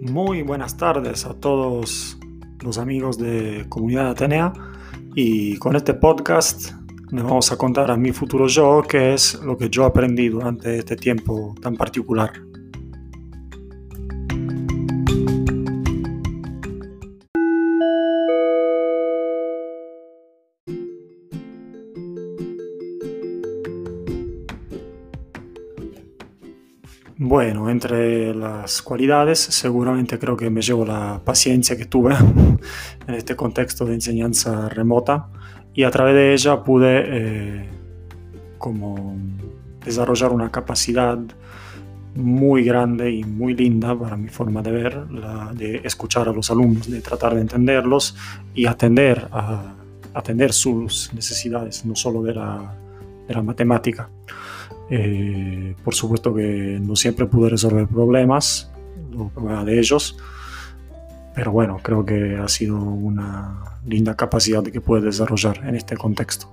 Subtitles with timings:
[0.00, 2.18] Muy buenas tardes a todos
[2.60, 4.50] los amigos de Comunidad Atenea
[5.14, 6.72] y con este podcast
[7.10, 10.78] les vamos a contar a mi futuro yo qué es lo que yo aprendí durante
[10.78, 12.32] este tiempo tan particular.
[27.22, 32.14] Bueno, entre las cualidades seguramente creo que me llevo la paciencia que tuve
[33.06, 35.28] en este contexto de enseñanza remota
[35.74, 37.68] y a través de ella pude eh,
[38.56, 39.18] como
[39.84, 41.18] desarrollar una capacidad
[42.14, 46.50] muy grande y muy linda para mi forma de ver, la de escuchar a los
[46.50, 48.16] alumnos, de tratar de entenderlos
[48.54, 49.74] y atender a
[50.14, 52.74] atender sus necesidades, no solo de la,
[53.28, 54.08] de la matemática.
[54.90, 58.70] Eh, por supuesto que no siempre pude resolver problemas,
[59.12, 60.16] los problemas de ellos,
[61.34, 66.52] pero bueno, creo que ha sido una linda capacidad que pude desarrollar en este contexto.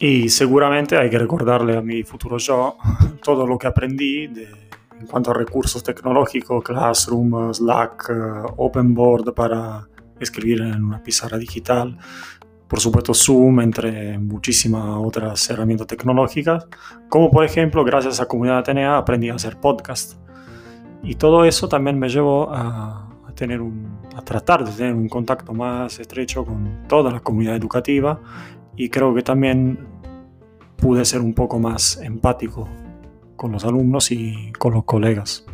[0.00, 2.76] Y seguramente hay que recordarle a mi futuro yo
[3.22, 9.88] todo lo que aprendí en cuanto a recursos tecnológicos, Classroom, Slack, eh, OpenBoard para
[10.20, 11.96] escribir en una pizarra digital,
[12.68, 16.66] por supuesto Zoom, entre muchísimas otras herramientas tecnológicas,
[17.08, 20.14] como por ejemplo, gracias a Comunidad Atenea aprendí a hacer podcast.
[21.02, 25.08] Y todo eso también me llevó a, a tener un, a tratar de tener un
[25.08, 28.20] contacto más estrecho con toda la comunidad educativa
[28.78, 29.76] y creo que también
[30.76, 32.68] pude ser un poco más empático
[33.36, 35.44] con los alumnos y con los colegas.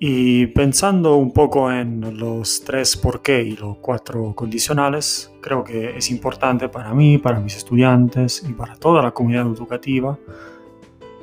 [0.00, 5.96] Y pensando un poco en los tres por qué y los cuatro condicionales, creo que
[5.96, 10.18] es importante para mí, para mis estudiantes y para toda la comunidad educativa,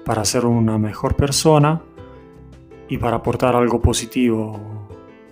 [0.05, 1.81] para ser una mejor persona
[2.87, 4.59] y para aportar algo positivo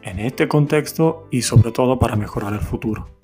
[0.01, 3.19] en este contexto y sobre todo para mejorar el futuro.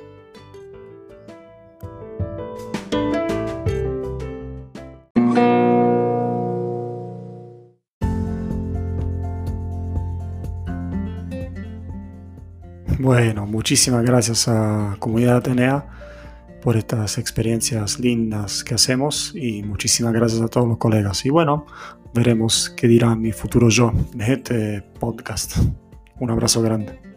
[12.99, 15.85] Bueno, muchísimas gracias a Comunidad Atenea
[16.61, 21.25] por estas experiencias lindas que hacemos y muchísimas gracias a todos los colegas.
[21.25, 21.65] Y bueno,
[22.13, 25.57] veremos qué dirá mi futuro yo de este podcast.
[26.19, 27.14] Un abrazo grande.